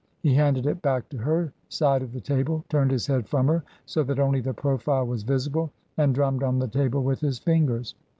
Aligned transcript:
He 0.23 0.33
handed 0.33 0.65
it 0.65 0.81
back 0.81 1.07
to 1.09 1.17
her 1.19 1.53
side 1.69 2.01
of 2.01 2.11
the 2.11 2.21
table, 2.21 2.65
turned 2.69 2.89
his 2.89 3.05
head 3.05 3.29
from 3.29 3.45
her 3.45 3.63
so 3.85 4.01
that 4.01 4.17
only 4.17 4.41
the 4.41 4.51
profile 4.51 5.05
was 5.05 5.21
visible, 5.21 5.69
and 5.95 6.15
drummed 6.15 6.41
on 6.41 6.57
the 6.57 6.67
table 6.67 7.03
with 7.03 7.19
his 7.19 7.37
fingers. 7.37 7.93